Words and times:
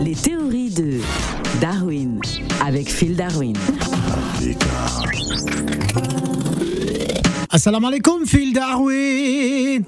Les 0.00 0.14
théories 0.14 0.70
de 0.70 1.00
Darwin 1.60 2.20
avec 2.64 2.88
Phil 2.88 3.16
Darwin. 3.16 3.54
Assalamu 7.50 7.86
alaikum, 7.86 8.26
Phil 8.26 8.52
Darwin. 8.52 9.84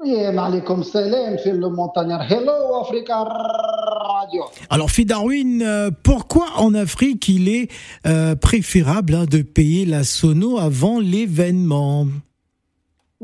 Alaikum 0.00 0.82
salam, 0.84 1.38
Phil 1.38 1.56
le 1.56 1.68
montagnard. 1.70 2.30
Hello, 2.30 2.80
Africa 2.82 3.24
Radio. 3.24 4.44
Alors, 4.70 4.90
Phil 4.90 5.06
Darwin, 5.06 5.62
euh, 5.62 5.90
pourquoi 6.02 6.46
en 6.56 6.74
Afrique 6.74 7.28
il 7.28 7.48
est 7.48 7.70
euh, 8.06 8.36
préférable 8.36 9.14
hein, 9.14 9.24
de 9.24 9.42
payer 9.42 9.86
la 9.86 10.04
sono 10.04 10.58
avant 10.58 11.00
l'événement? 11.00 12.06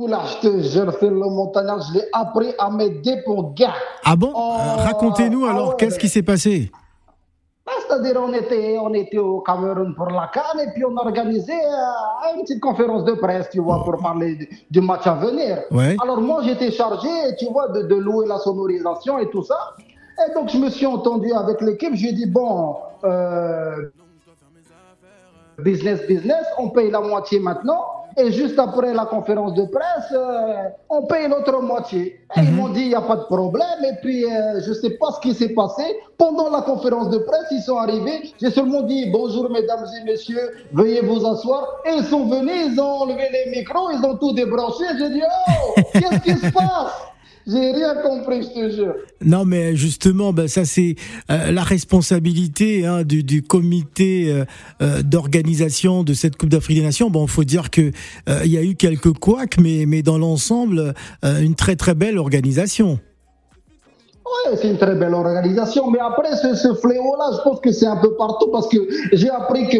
Je 0.09 0.49
te 0.49 0.61
jure, 0.63 0.93
Phil 0.99 1.11
le 1.11 1.29
montagnard, 1.29 1.81
je 1.83 1.99
l'ai 1.99 2.05
appris 2.13 2.53
à 2.59 2.71
m'aider 2.71 3.23
pour 3.25 3.53
gars. 3.55 3.75
Ah 4.05 4.17
bon 4.17 4.33
Oh, 4.35 4.57
Euh, 4.59 4.83
Racontez-nous 4.85 5.45
ah 5.47 5.51
alors, 5.51 5.69
ouais. 5.71 5.75
qu'est-ce 5.79 5.99
qui 5.99 6.09
s'est 6.09 6.23
passé 6.23 6.71
Ben, 7.67 7.73
C'est-à-dire, 7.87 8.21
on 8.23 8.33
était, 8.33 8.79
on 8.81 8.93
était 8.95 9.19
au 9.19 9.41
Cameroun 9.41 9.95
pour 9.95 10.07
la 10.07 10.31
Cannes 10.33 10.61
et 10.67 10.71
puis 10.73 10.85
on 10.85 10.97
a 10.97 11.03
organisé 11.03 11.53
euh, 11.53 12.35
une 12.37 12.43
petite 12.43 12.61
conférence 12.61 13.05
de 13.05 13.13
presse, 13.13 13.49
tu 13.51 13.61
vois, 13.61 13.85
pour 13.85 13.97
parler 13.99 14.37
du, 14.37 14.49
du 14.71 14.81
match 14.81 15.07
à 15.07 15.15
venir. 15.15 15.59
Ouais. 15.71 15.97
Alors 16.03 16.21
moi, 16.21 16.41
j'étais 16.45 16.71
chargé, 16.71 17.09
tu 17.39 17.47
vois, 17.47 17.69
de, 17.69 17.83
de 17.83 17.95
louer 17.97 18.27
la 18.27 18.39
sonorisation 18.39 19.19
et 19.19 19.29
tout 19.29 19.43
ça. 19.43 19.59
Et 20.29 20.33
donc, 20.35 20.49
je 20.51 20.59
me 20.59 20.71
suis 20.71 20.87
entendu 20.87 21.33
avec 21.33 21.61
l'équipe. 21.61 21.95
J'ai 21.95 22.13
dit, 22.13 22.27
bon, 22.27 22.77
euh, 23.05 23.91
business, 25.59 26.07
business, 26.07 26.47
on 26.59 26.71
paye 26.71 26.91
la 26.91 27.01
moitié 27.01 27.39
maintenant. 27.41 27.85
Et 28.17 28.33
juste 28.33 28.59
après 28.59 28.93
la 28.93 29.07
conférence 29.07 29.55
de 29.55 29.65
presse, 29.65 30.13
euh, 30.13 30.69
on 30.89 31.07
paye 31.07 31.29
l'autre 31.29 31.61
moitié. 31.63 32.21
Et 32.37 32.41
ils 32.41 32.53
m'ont 32.53 32.69
dit, 32.69 32.83
il 32.83 32.89
n'y 32.89 32.95
a 32.95 33.01
pas 33.03 33.17
de 33.17 33.25
problème. 33.25 33.85
Et 33.85 33.95
puis, 34.03 34.25
euh, 34.25 34.61
je 34.61 34.71
ne 34.71 34.75
sais 34.75 34.91
pas 34.91 35.13
ce 35.13 35.21
qui 35.21 35.35
s'est 35.35 35.51
passé. 35.51 35.83
Pendant 36.19 36.51
la 36.51 36.63
conférence 36.63 37.11
de 37.11 37.19
presse, 37.19 37.47
ils 37.51 37.63
sont 37.63 37.77
arrivés. 37.77 38.33
J'ai 38.41 38.51
seulement 38.51 38.83
dit, 38.83 39.11
bonjour 39.11 39.51
mesdames 39.51 39.85
et 40.01 40.05
messieurs, 40.05 40.51
veuillez 40.73 41.01
vous 41.03 41.27
asseoir. 41.27 41.67
Et 41.87 41.97
ils 41.97 42.05
sont 42.05 42.27
venus, 42.27 42.73
ils 42.73 42.81
ont 42.81 43.03
enlevé 43.03 43.29
les 43.33 43.51
micros, 43.59 43.91
ils 43.91 44.05
ont 44.05 44.17
tout 44.17 44.33
débranché. 44.33 44.85
J'ai 44.99 45.11
dit, 45.11 45.23
oh, 45.23 45.81
qu'est-ce 45.93 46.21
qui 46.21 46.37
se 46.37 46.53
passe? 46.53 47.10
J'ai 47.51 47.73
rien 47.73 47.95
compris, 47.97 48.43
je 48.43 48.49
te 48.49 48.71
jure. 48.71 48.95
Non, 49.25 49.45
mais 49.45 49.75
justement, 49.75 50.33
ben, 50.33 50.47
ça 50.47 50.65
c'est 50.65 50.95
euh, 51.31 51.51
la 51.51 51.63
responsabilité 51.63 52.87
hein, 52.87 53.03
du, 53.03 53.25
du 53.25 53.43
comité 53.43 54.31
euh, 54.31 54.45
euh, 54.83 55.03
d'organisation 55.03 56.05
de 56.05 56.13
cette 56.13 56.37
Coupe 56.37 56.51
d'Afrique 56.51 56.79
des 56.79 56.85
Nations. 56.85 57.11
Bon, 57.11 57.27
faut 57.27 57.45
dire 57.45 57.71
que 57.71 57.91
euh, 58.29 58.43
il 58.45 58.53
y 58.53 58.59
a 58.59 58.63
eu 58.63 58.77
quelques 58.77 59.13
couacs, 59.13 59.59
mais, 59.59 59.85
mais 59.87 60.03
dans 60.03 60.19
l'ensemble, 60.19 60.95
une 61.23 61.55
très 61.55 61.77
très 61.77 61.95
belle 61.95 62.19
organisation. 62.19 63.01
Ouais, 64.25 64.57
c'est 64.57 64.69
une 64.69 64.79
très 64.79 64.95
belle 64.95 65.15
organisation, 65.15 65.91
mais 65.91 65.99
après 65.99 66.37
ce, 66.37 66.55
ce 66.55 66.75
fléau-là, 66.75 67.31
je 67.37 67.43
pense 67.43 67.59
que 67.61 67.73
c'est 67.73 67.87
un 67.87 67.97
peu 67.97 68.15
partout 68.15 68.49
parce 68.53 68.69
que 68.69 68.79
j'ai 69.13 69.31
appris 69.31 69.69
que 69.69 69.79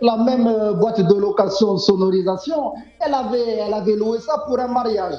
la 0.00 0.16
même 0.24 0.78
boîte 0.78 1.00
de 1.06 1.14
location 1.14 1.76
sonorisation, 1.76 2.72
elle 3.04 3.12
avait, 3.12 3.58
elle 3.66 3.74
avait 3.74 3.96
loué 3.96 4.18
ça 4.20 4.44
pour 4.46 4.58
un 4.58 4.68
mariage. 4.68 5.16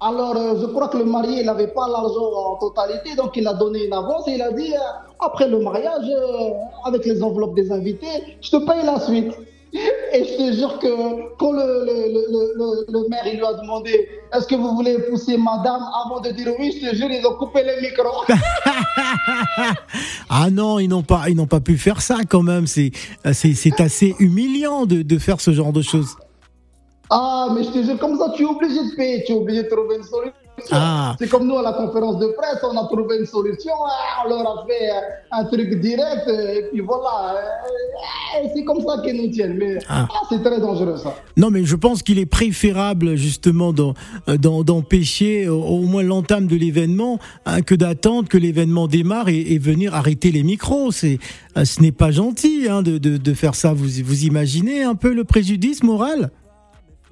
Alors, 0.00 0.36
euh, 0.36 0.54
je 0.60 0.66
crois 0.66 0.88
que 0.88 0.98
le 0.98 1.04
marié, 1.04 1.40
il 1.40 1.46
n'avait 1.46 1.68
pas 1.68 1.88
l'argent 1.88 2.30
en 2.52 2.56
totalité, 2.56 3.14
donc 3.16 3.36
il 3.36 3.46
a 3.46 3.54
donné 3.54 3.86
une 3.86 3.92
avance 3.92 4.28
et 4.28 4.32
il 4.32 4.42
a 4.42 4.52
dit, 4.52 4.74
euh, 4.74 5.24
après 5.24 5.48
le 5.48 5.60
mariage, 5.60 6.06
euh, 6.08 6.50
avec 6.84 7.06
les 7.06 7.22
enveloppes 7.22 7.54
des 7.54 7.70
invités, 7.72 8.06
je 8.42 8.50
te 8.50 8.56
paye 8.66 8.84
la 8.84 9.00
suite. 9.00 9.32
Et 10.12 10.22
je 10.24 10.36
te 10.36 10.52
jure 10.56 10.78
que 10.78 10.86
quand 11.36 11.50
le, 11.50 11.58
le, 11.84 12.54
le, 12.56 12.92
le- 12.92 13.08
maire 13.08 13.26
il 13.26 13.38
lui 13.38 13.44
a 13.44 13.54
demandé 13.54 14.08
est-ce 14.32 14.46
que 14.46 14.54
vous 14.54 14.72
voulez 14.76 14.96
pousser 15.10 15.36
madame 15.36 15.82
avant 16.04 16.20
de 16.20 16.30
dire 16.30 16.52
oui, 16.60 16.78
je 16.80 16.90
te 16.90 16.94
jure, 16.94 17.10
ils 17.10 17.26
ont 17.26 17.34
coupé 17.34 17.64
les 17.64 17.80
micros. 17.80 18.22
Ah 20.30 20.48
non, 20.50 20.78
ils 20.78 20.86
n'ont 20.88 21.02
pas, 21.02 21.24
pas 21.50 21.60
pu 21.60 21.76
faire 21.76 22.00
ça 22.02 22.18
quand 22.28 22.42
même. 22.42 22.66
C'est 22.68 22.92
assez 23.80 24.14
humiliant 24.20 24.86
de, 24.86 25.02
de 25.02 25.18
faire 25.18 25.40
ce 25.40 25.50
genre 25.52 25.72
de 25.72 25.82
choses. 25.82 26.16
Ah, 27.10 27.48
mais 27.54 27.62
je 27.64 27.70
te 27.70 27.82
jure, 27.82 27.98
comme 27.98 28.16
ça, 28.18 28.32
tu 28.34 28.42
es 28.42 28.46
obligé 28.46 28.76
de 28.90 28.94
payer, 28.96 29.24
tu 29.26 29.32
es 29.32 29.34
obligé 29.36 29.62
de 29.62 29.68
trouver 29.68 29.96
une 29.96 30.02
solution. 30.04 30.32
Ah. 30.70 31.16
C'est 31.18 31.28
comme 31.28 31.48
nous 31.48 31.58
à 31.58 31.62
la 31.62 31.72
conférence 31.72 32.18
de 32.20 32.28
presse, 32.28 32.60
on 32.62 32.76
a 32.78 32.86
trouvé 32.86 33.18
une 33.18 33.26
solution, 33.26 33.72
ah, 33.88 34.22
on 34.24 34.28
leur 34.28 34.40
a 34.40 34.64
fait 34.66 34.88
euh, 34.88 35.00
un 35.32 35.44
truc 35.46 35.80
direct, 35.80 36.28
euh, 36.28 36.54
et 36.54 36.62
puis 36.70 36.80
voilà. 36.80 37.34
euh, 37.34 38.48
C'est 38.54 38.64
comme 38.64 38.80
ça 38.80 39.02
qu'ils 39.04 39.20
nous 39.20 39.30
tiennent. 39.32 39.56
Mais 39.58 39.78
Ah. 39.88 40.06
ah, 40.08 40.20
c'est 40.28 40.42
très 40.42 40.60
dangereux 40.60 40.96
ça. 40.96 41.12
Non, 41.36 41.50
mais 41.50 41.64
je 41.64 41.74
pense 41.74 42.02
qu'il 42.04 42.20
est 42.20 42.26
préférable 42.26 43.16
justement 43.16 43.72
d'empêcher 44.28 45.48
au, 45.48 45.80
moins 45.80 46.04
l'entame 46.04 46.46
de 46.46 46.56
l'événement 46.56 47.18
hein, 47.46 47.60
que 47.62 47.74
d'attendre 47.74 48.28
que 48.28 48.38
l'événement 48.38 48.86
démarre 48.86 49.28
et, 49.28 49.40
et 49.40 49.58
venir 49.58 49.94
arrêter 49.94 50.30
les 50.30 50.44
micros. 50.44 50.92
C'est, 50.92 51.18
ce 51.64 51.82
n'est 51.82 51.92
pas 51.92 52.12
gentil 52.12 52.68
hein, 52.70 52.82
de, 52.82 52.98
de, 52.98 53.16
de 53.16 53.34
faire 53.34 53.56
ça. 53.56 53.72
Vous, 53.72 53.88
vous 54.04 54.24
imaginez 54.24 54.84
un 54.84 54.94
peu 54.94 55.12
le 55.12 55.24
préjudice 55.24 55.82
moral? 55.82 56.30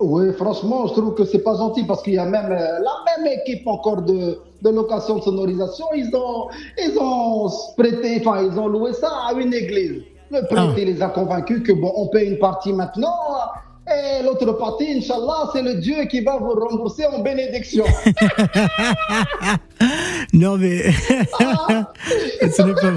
Oui, 0.03 0.33
franchement, 0.37 0.87
je 0.89 0.93
trouve 0.95 1.15
que 1.15 1.25
c'est 1.25 1.43
pas 1.45 1.55
gentil 1.57 1.85
parce 1.85 2.03
qu'il 2.03 2.15
y 2.15 2.19
a 2.19 2.25
même 2.25 2.51
euh, 2.51 2.79
la 2.81 3.17
même 3.17 3.33
équipe 3.39 3.67
encore 3.67 4.03
de, 4.03 4.39
de 4.63 4.71
location 4.71 5.17
de 5.19 5.23
sonorisation. 5.23 5.87
Ils 5.95 6.11
ont, 6.15 6.49
ils 6.79 6.99
ont 6.99 7.49
prêté, 7.77 8.21
enfin, 8.21 8.43
ils 8.43 8.59
ont 8.59 8.67
loué 8.67 8.93
ça 8.93 9.11
à 9.29 9.33
une 9.35 9.55
église. 9.55 10.03
Le 10.31 10.41
prêtre, 10.47 10.73
Ah. 10.77 10.81
les 10.81 11.01
a 11.03 11.09
convaincus 11.09 11.63
que 11.63 11.73
bon, 11.73 11.93
on 11.95 12.09
paye 12.09 12.31
une 12.31 12.39
partie 12.39 12.73
maintenant. 12.73 13.15
Et 13.87 14.23
l'autre 14.25 14.51
partie, 14.53 14.93
Inch'Allah, 14.99 15.51
c'est 15.53 15.63
le 15.63 15.75
Dieu 15.75 16.05
qui 16.11 16.21
va 16.21 16.37
vous 16.39 16.53
rembourser 16.55 17.05
en 17.07 17.21
bénédiction. 17.21 17.85
Non, 20.33 20.57
mais 20.57 20.83
ce 22.41 22.63
n'est 22.63 22.73
pas, 22.75 22.93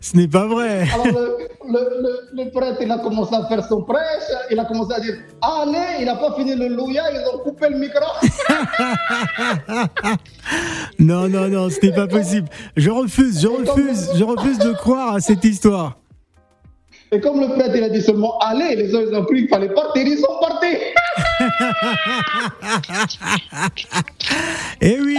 ce 0.00 0.16
n'est 0.16 0.28
pas 0.28 0.46
vrai. 0.46 0.84
Alors, 0.92 1.06
le, 1.06 1.45
le- 1.68 2.02
le- 2.02 2.28
le 2.44 2.50
prêtre, 2.50 2.78
il 2.82 2.90
a 2.90 2.98
commencé 2.98 3.34
à 3.34 3.44
faire 3.46 3.64
son 3.64 3.82
prêche. 3.82 4.30
Il 4.50 4.58
a 4.58 4.64
commencé 4.64 4.94
à 4.94 5.00
dire 5.00 5.14
Allez, 5.42 6.00
il 6.00 6.06
n'a 6.06 6.16
pas 6.16 6.34
fini 6.36 6.54
le 6.54 6.68
louia, 6.68 7.02
ils 7.12 7.22
ont 7.34 7.38
coupé 7.38 7.68
le 7.68 7.78
micro. 7.78 8.00
Non, 10.98 11.28
non, 11.28 11.48
non, 11.48 11.68
ce 11.70 11.84
n'est 11.84 11.92
pas 11.94 12.06
possible. 12.06 12.48
Je 12.76 12.90
refuse, 12.90 13.40
je 13.42 13.48
refuse, 13.48 14.10
je 14.16 14.24
refuse 14.24 14.58
de 14.58 14.72
croire 14.72 15.14
à 15.16 15.20
cette 15.20 15.44
histoire. 15.44 15.96
Et 17.12 17.20
comme 17.20 17.40
le 17.40 17.48
prêtre, 17.48 17.72
il 17.76 17.84
a 17.84 17.88
dit 17.88 18.02
seulement 18.02 18.38
Allez, 18.38 18.74
les 18.76 18.94
autres, 18.94 19.08
ils 19.12 19.16
ont 19.16 19.24
cru 19.24 19.36
qu'il 19.36 19.48
fallait 19.48 19.68
partir, 19.72 20.06
ils 20.06 20.18
sont 20.18 20.38
partis. 20.40 20.76
Eh 24.80 24.98
oui, 25.00 25.18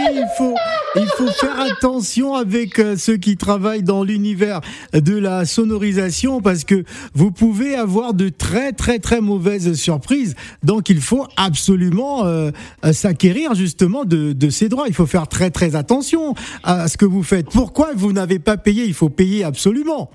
il 1.00 1.08
faut, 1.16 1.28
faire 1.28 1.60
attention 1.60 2.34
avec 2.34 2.78
euh, 2.78 2.96
ceux 2.96 3.16
qui 3.16 3.36
travaillent 3.36 3.82
dans 3.82 4.02
l'univers 4.02 4.60
de 4.92 5.16
la 5.16 5.44
sonorisation 5.44 6.40
parce 6.40 6.64
que 6.64 6.84
vous 7.14 7.30
pouvez 7.30 7.74
avoir 7.74 8.14
de 8.14 8.28
très 8.28 8.72
très 8.72 8.98
très 8.98 9.20
mauvaises 9.20 9.74
surprises. 9.74 10.34
Donc 10.62 10.90
il 10.90 11.00
faut 11.00 11.26
absolument 11.36 12.24
euh, 12.24 12.50
s'acquérir 12.92 13.54
justement 13.54 14.04
de, 14.04 14.32
de 14.32 14.50
ces 14.50 14.68
droits. 14.68 14.88
Il 14.88 14.94
faut 14.94 15.06
faire 15.06 15.28
très 15.28 15.50
très 15.50 15.76
attention 15.76 16.34
à 16.62 16.88
ce 16.88 16.96
que 16.96 17.06
vous 17.06 17.22
faites. 17.22 17.46
Pourquoi 17.50 17.90
vous 17.94 18.12
n'avez 18.12 18.38
pas 18.38 18.56
payé? 18.56 18.84
Il 18.84 18.94
faut 18.94 19.08
payer 19.08 19.44
absolument. 19.44 20.10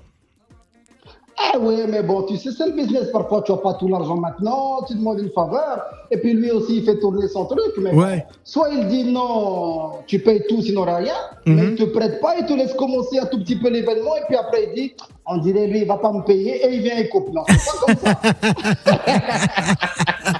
Ah 1.38 1.58
oui, 1.60 1.76
mais 1.90 2.04
bon, 2.04 2.24
tu 2.24 2.38
sais, 2.38 2.52
c'est 2.52 2.68
le 2.68 2.74
business. 2.74 3.10
Parfois, 3.12 3.42
tu 3.42 3.52
n'as 3.52 3.58
pas 3.58 3.74
tout 3.74 3.88
l'argent 3.88 4.16
maintenant, 4.18 4.82
tu 4.88 4.94
demandes 4.94 5.20
une 5.20 5.32
faveur, 5.32 5.82
et 6.12 6.18
puis 6.18 6.34
lui 6.34 6.52
aussi, 6.52 6.78
il 6.78 6.86
fait 6.86 7.00
tourner 7.00 7.28
son 7.28 7.46
truc. 7.46 7.74
Mais 7.80 7.92
Ouais. 7.94 8.26
soit 8.44 8.70
il 8.70 8.88
dit 8.88 9.04
non, 9.12 9.94
tu 10.06 10.20
payes 10.20 10.44
tout, 10.48 10.62
sinon 10.62 10.84
rien, 10.84 11.14
mais 11.46 11.66
il 11.70 11.76
te 11.76 11.84
prête 11.86 12.22
pas, 12.22 12.36
il 12.40 12.46
te 12.46 12.54
laisse 12.54 12.74
commencer 12.76 13.18
un 13.20 13.26
tout 13.26 13.40
petit 13.40 13.56
peu 13.56 13.70
l'événement, 13.70 14.16
et 14.16 14.22
puis 14.28 14.36
après, 14.36 14.68
il 14.70 14.74
dit, 14.76 14.94
on 15.26 15.38
dirait 15.38 15.66
lui, 15.68 15.80
il 15.82 15.88
va 15.88 15.98
pas 15.98 16.12
me 16.12 16.22
payer, 16.24 16.66
et 16.66 16.76
il 16.76 16.82
vient 16.82 16.98
et 16.98 17.10
coupe. 17.10 17.30
Non, 17.34 17.44
c'est 17.48 17.80
pas 17.80 17.86
comme 17.86 17.98
ça. 18.04 18.20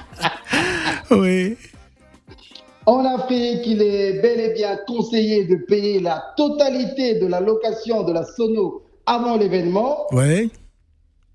Oui. 1.10 1.56
En 2.86 3.04
Afrique, 3.04 3.66
il 3.66 3.82
est 3.82 4.20
bel 4.20 4.40
et 4.40 4.52
bien 4.54 4.78
conseillé 4.86 5.44
de 5.44 5.56
payer 5.56 6.00
la 6.00 6.22
totalité 6.36 7.14
de 7.18 7.26
la 7.26 7.40
location 7.40 8.02
de 8.02 8.12
la 8.12 8.24
sono 8.24 8.82
avant 9.06 9.36
l'événement, 9.36 10.06
Ouais. 10.12 10.48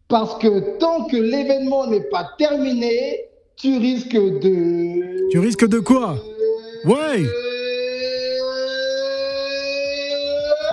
Parce 0.09 0.37
que 0.39 0.77
tant 0.79 1.05
que 1.05 1.15
l'événement 1.15 1.87
n'est 1.87 2.09
pas 2.09 2.31
terminé, 2.37 3.21
tu 3.55 3.77
risques 3.77 4.15
de... 4.15 5.29
Tu 5.29 5.39
risques 5.39 5.67
de 5.67 5.79
quoi 5.79 6.17
Ouais. 6.83 7.23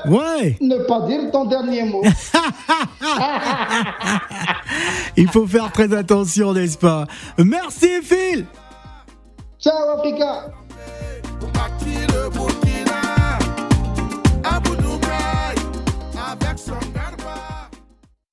Ouais. 0.09 0.57
Ne 0.61 0.79
pas 0.87 1.03
dire 1.03 1.31
ton 1.31 1.45
dernier 1.45 1.85
mot. 1.85 2.03
Il 5.17 5.29
faut 5.29 5.47
faire 5.47 5.71
très 5.71 5.93
attention, 5.93 6.55
n'est-ce 6.55 6.79
pas? 6.79 7.07
Merci 7.39 8.01
Phil 8.03 8.47
Ciao 9.59 9.99
Africa 9.99 10.51